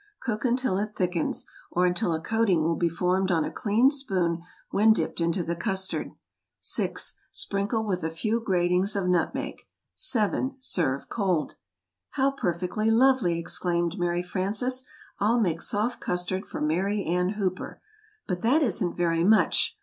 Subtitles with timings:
[0.19, 4.41] Cook until it thickens, or until a coating will be formed on a clean spoon
[4.71, 6.11] when dipped into the custard.
[6.59, 7.19] 6.
[7.31, 9.61] Sprinkle with a few gratings of nutmeg.
[9.93, 10.55] 7.
[10.59, 11.53] Serve cold.
[11.53, 14.83] [Illustration: Soft Custard] "How perfectly lovely!" exclaimed Mary Frances;
[15.19, 17.79] "I'll make soft custard for Mary Ann Hooper.
[18.27, 19.77] But that isn't very much.